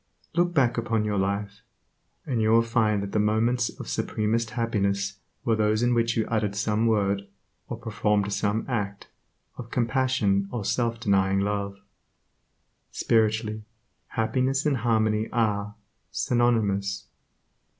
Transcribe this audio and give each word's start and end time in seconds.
Look 0.33 0.51
back 0.55 0.79
upon 0.79 1.05
your 1.05 1.19
life, 1.19 1.61
and 2.25 2.41
you 2.41 2.49
will 2.49 2.63
find 2.63 3.03
that 3.03 3.11
the 3.11 3.19
moments 3.19 3.69
of 3.79 3.87
supremest 3.87 4.49
happiness 4.49 5.19
were 5.45 5.55
those 5.55 5.83
in 5.83 5.93
which 5.93 6.17
you 6.17 6.25
uttered 6.27 6.55
some 6.55 6.87
word, 6.87 7.27
or 7.67 7.77
performed 7.77 8.33
some 8.33 8.65
act, 8.67 9.09
of 9.59 9.69
compassion 9.69 10.47
or 10.51 10.65
self 10.65 10.99
denying 10.99 11.41
love. 11.41 11.77
Spiritually, 12.91 13.61
happiness 14.07 14.65
and 14.65 14.77
harmony 14.77 15.29
are, 15.31 15.75
synonymous. 16.09 17.05